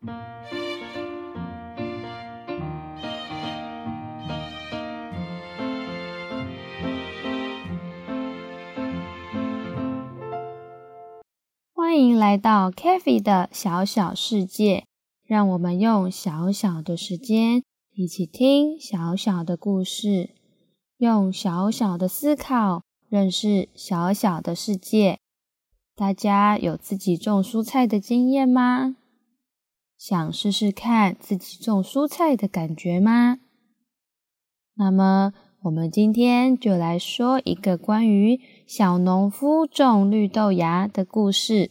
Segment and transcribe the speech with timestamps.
[0.00, 0.12] 欢
[11.98, 14.86] 迎来到 k a f e 的小小世界，
[15.26, 17.62] 让我们用小小的时间
[17.92, 20.30] 一起听小小的故事，
[20.96, 25.18] 用小小的思考认识小小的世界。
[25.94, 28.96] 大家有自己种蔬菜的经验吗？
[30.00, 33.36] 想试试看自己种蔬菜的感觉吗？
[34.74, 41.70] 那么，我们今天就来说一个关于小农夫种绿豆芽的故事。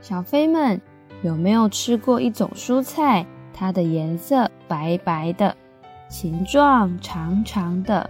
[0.00, 0.80] 小飞们，
[1.24, 3.26] 有没有吃过一种蔬菜？
[3.52, 5.56] 它的颜色白白的。
[6.08, 8.08] 形状长长的，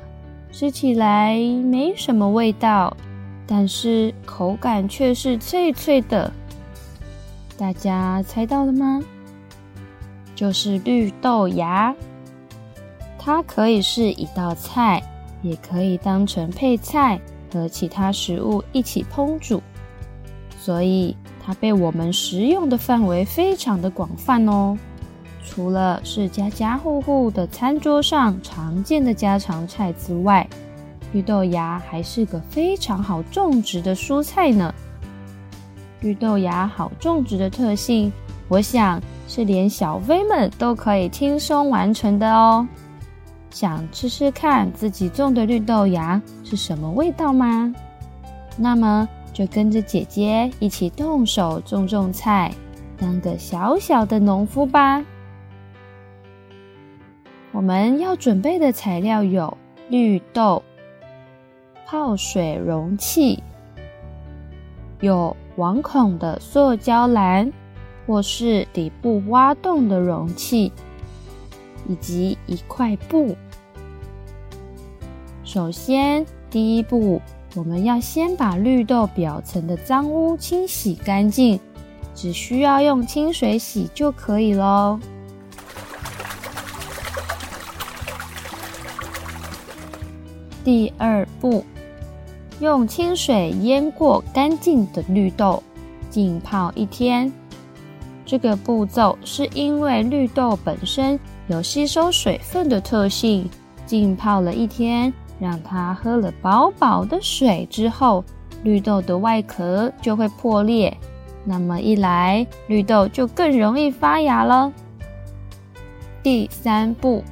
[0.53, 2.95] 吃起来没什么味道，
[3.53, 6.33] 但是口感却是脆脆的。
[7.59, 9.03] 大家猜到了吗？
[10.37, 11.92] 就是绿豆芽。
[13.19, 15.03] 它可以是一道菜，
[15.42, 17.20] 也可以当成配菜
[17.53, 19.61] 和其他食物一起烹煮，
[20.57, 24.79] 所以它被我们食用的范围非常的广泛哦。
[25.45, 30.48] 除了是家家户户的餐桌上常见的家常菜之外，
[31.12, 34.75] 绿豆芽还是个非常好种植的蔬菜呢。
[36.00, 38.12] 绿豆芽好种植的特性，
[38.48, 42.67] 我想是连小飞们都可以轻松完成的哦。
[43.50, 47.74] 想吃吃看自己种的绿豆芽是什么味道吗？
[48.56, 52.52] 那么就跟着姐姐一起动手种种菜，
[52.97, 55.05] 当个小小的农夫吧。
[57.52, 59.56] 我们要准备的材料有
[59.89, 60.62] 绿豆、
[61.91, 63.42] 泡水容器、
[65.00, 67.52] 有网孔的塑胶篮
[68.06, 70.72] 或是底部挖洞的容器，
[71.89, 73.36] 以及一块布。
[75.42, 77.20] 首先，第一步，
[77.56, 81.58] 我们要先把绿豆表层的脏污清洗干净，
[82.14, 85.00] 只需要用清水洗就可以喽。
[90.62, 91.64] 第二步，
[92.61, 95.63] 用清水腌过干净的绿豆，
[96.11, 97.33] 浸泡一天。
[98.27, 103.48] 这个步骤是因为绿豆本身有吸收水分的特性，
[103.87, 108.23] 浸泡了一天，让它喝了饱饱的水之后，
[108.63, 110.95] 绿豆的外壳就会破裂。
[111.45, 114.71] 那么一来，绿豆就更容易发芽了。
[116.23, 117.25] 第三步。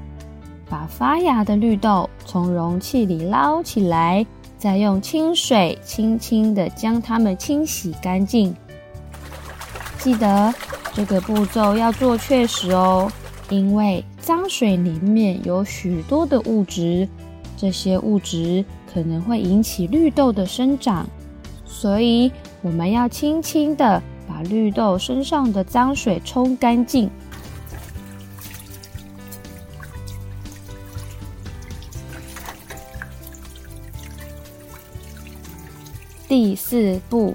[0.71, 4.27] 把发芽的绿豆从容器里捞起来，
[4.58, 8.54] 再用清水轻轻地将它们清洗干净。
[9.98, 10.52] 记得
[10.92, 13.10] 这个步骤要做确实哦，
[13.50, 17.08] 因为脏水里面有许多的物质，
[17.56, 21.08] 这些物质可能会引起绿豆的生长，
[21.64, 22.30] 所以
[22.62, 27.08] 我们要轻轻地把绿豆身上的脏水冲干净。
[36.28, 37.34] 第四步，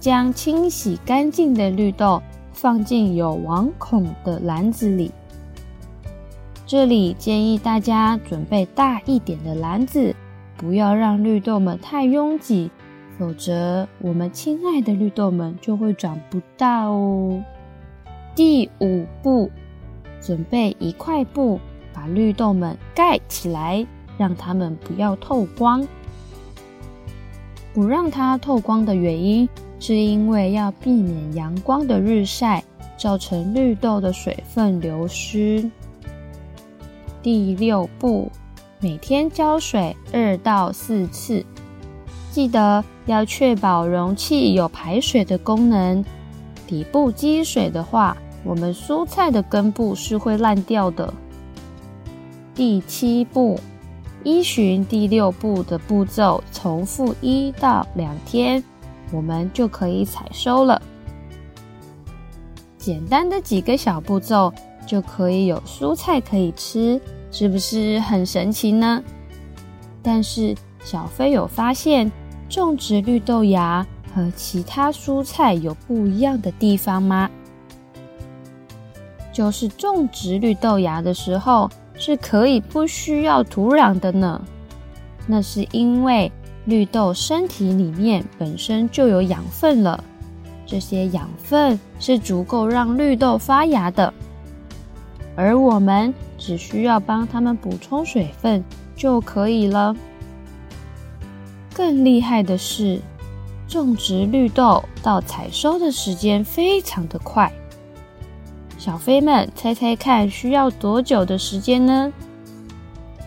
[0.00, 2.22] 将清洗干净的绿豆
[2.54, 5.12] 放进有网孔的篮子里。
[6.66, 10.16] 这里建议大家准备大一点的篮子，
[10.56, 12.70] 不要让绿豆们太拥挤，
[13.18, 17.44] 否则我们亲爱的绿豆们就会长不大哦。
[18.34, 19.50] 第五步，
[20.18, 21.60] 准备一块布，
[21.92, 23.86] 把绿豆们盖起来，
[24.16, 25.86] 让它们不要透光。
[27.80, 29.48] 不让它透光的原因，
[29.78, 32.62] 是因为要避免阳光的日晒
[32.98, 35.64] 造成绿豆的水分流失。
[37.22, 38.30] 第六步，
[38.80, 41.42] 每天浇水二到四次，
[42.30, 46.04] 记得要确保容器有排水的功能。
[46.66, 51.14] 底部积水的话，我们蔬菜的根部是会烂掉的。
[52.54, 53.58] 第七步。
[54.22, 58.62] 依循第六步的步骤，重复一到两天，
[59.10, 60.80] 我们就可以采收了。
[62.76, 64.52] 简单的几个小步骤，
[64.86, 67.00] 就可以有蔬菜可以吃，
[67.30, 69.02] 是不是很神奇呢？
[70.02, 72.10] 但是小飞有发现，
[72.48, 77.30] 种植绿豆芽和其他蔬菜有不一样的地方吗？
[79.32, 81.70] 就是种植绿豆芽的时候。
[82.00, 84.42] 是可以不需要土壤的呢。
[85.26, 86.32] 那是因为
[86.64, 90.02] 绿豆身体里面本身就有养分了，
[90.66, 94.12] 这些养分是足够让绿豆发芽的，
[95.36, 98.64] 而我们只需要帮它们补充水分
[98.96, 99.94] 就可以了。
[101.74, 102.98] 更厉害的是，
[103.68, 107.52] 种植绿豆到采收的时间非常的快。
[108.80, 112.10] 小飞们，猜猜看，需要多久的时间呢？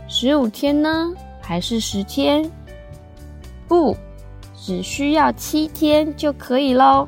[0.07, 2.49] 十五天呢，还是十天？
[3.67, 3.95] 不，
[4.55, 7.07] 只需要七天就可以喽。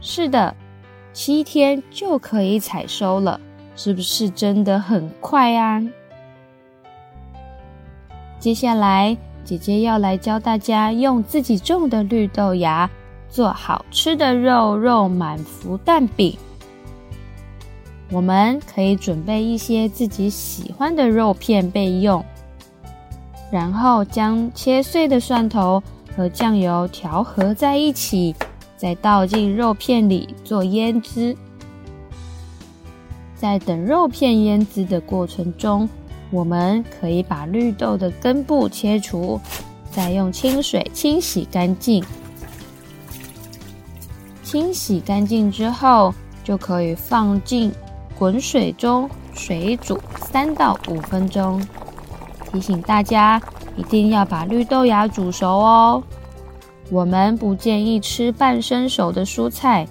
[0.00, 0.52] 是的，
[1.12, 3.40] 七天就可以采收了，
[3.76, 5.80] 是不是真的很快啊？
[8.40, 12.90] 接下来，姐姐要来教大家用自己种的绿豆芽
[13.28, 16.36] 做好吃的肉肉满福蛋饼。
[18.10, 22.24] 我们可以准备一些自己喜欢的肉片备用。
[23.52, 25.82] 然后将切碎的蒜头
[26.16, 28.34] 和酱油调和在一起，
[28.76, 31.36] 再倒进肉片里做腌汁。
[33.34, 35.88] 在等肉片腌汁的过程中，
[36.30, 39.40] 我们可以把绿豆的根部切除，
[39.90, 42.04] 再用清水清洗干净。
[44.44, 46.14] 清洗干净之后，
[46.44, 47.72] 就可以放进
[48.20, 51.58] 滚水中水煮三到五分钟。
[52.52, 53.40] 提醒大家，
[53.76, 56.02] 一定要把绿豆芽煮熟哦。
[56.90, 59.88] 我们不建议吃半生熟的蔬菜，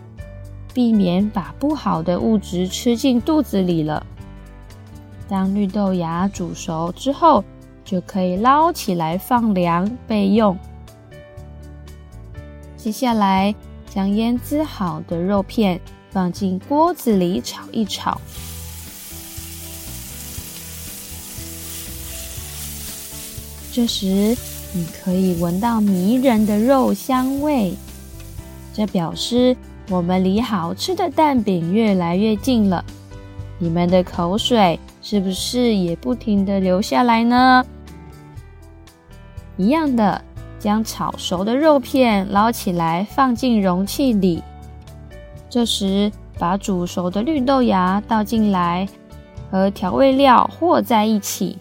[0.76, 4.06] 避免把不好的物质吃进肚子里了。
[5.28, 7.44] 当绿豆芽煮熟之后，
[7.84, 10.56] 就可以捞起来放凉备用。
[12.78, 13.56] 接下来，
[13.90, 18.20] 将腌制好的肉片放进锅子里炒一炒。
[23.72, 24.36] 这时，
[24.74, 27.74] 你可以闻到迷人的肉香味，
[28.74, 29.56] 这表示
[29.90, 32.84] 我们离好吃的蛋饼越来越近了。
[33.60, 37.64] 你们的口水是不是也不停的流下来呢？
[39.56, 40.22] 一样的，
[40.60, 44.42] 将炒熟的肉片捞起来放进容器里。
[45.50, 48.88] 这时，把煮熟的绿豆芽倒进来，
[49.50, 51.58] 和调味料和在一起。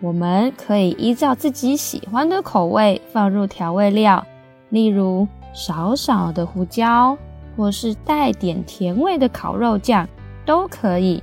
[0.00, 4.26] 我们可以依照自己喜欢的口味放入调味料，
[4.70, 7.16] 例如少少的胡椒，
[7.56, 10.08] 或是带点甜味的烤肉酱
[10.44, 11.22] 都可以。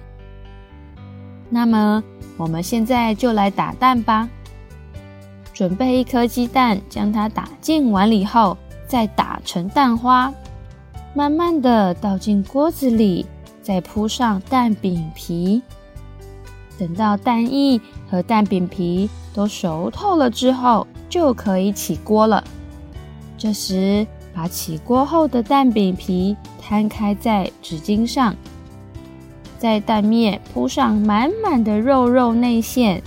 [1.49, 2.03] 那么，
[2.37, 4.29] 我们现在就来打蛋吧。
[5.53, 8.55] 准备一颗鸡蛋，将它打进碗里后，
[8.85, 10.31] 再打成蛋花，
[11.17, 13.25] 慢慢的倒进锅子里，
[13.63, 15.59] 再铺上蛋饼皮。
[16.77, 22.43] 等到蛋液和蛋饼皮都熟透了之后，就可以起锅了。
[23.35, 28.35] 这时，把起锅后的蛋饼皮摊开在纸巾上，
[29.57, 33.01] 在蛋面铺上满满的肉肉内馅，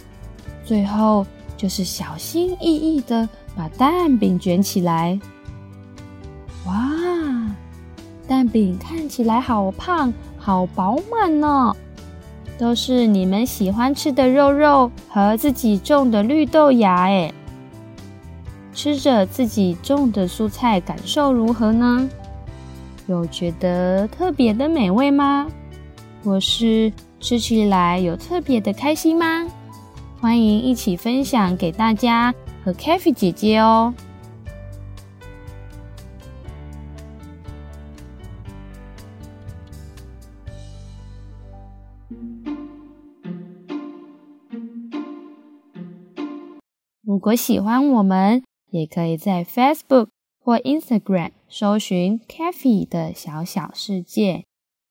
[0.65, 1.25] 最后
[1.57, 5.17] 就是小心翼翼的把蛋饼卷起来。
[8.51, 11.75] 饼看起来好胖，好饱满呢！
[12.59, 17.33] 都是你们喜欢吃的肉肉和自己种的绿豆芽，哎，
[18.75, 22.09] 吃着自己种的蔬菜，感受如何呢？
[23.07, 25.47] 有觉得特别的美味吗？
[26.23, 29.47] 或是吃起来有特别的开心吗？
[30.21, 33.95] 欢迎一起分享给大家和 k a f e 姐姐哦。
[47.11, 54.45] 如果喜欢我们，也可以在 Facebook 或 Instagram 搜寻 “Cafe 的小小世界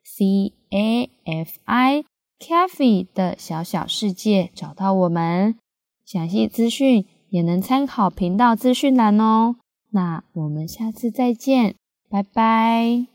[0.03, 2.03] ”（C A F I
[2.37, 5.55] Cafe 的小小世界）找到我们。
[6.03, 9.55] 详细资讯也能参考频道资讯栏哦。
[9.91, 11.75] 那我们下次再见，
[12.09, 13.05] 拜拜。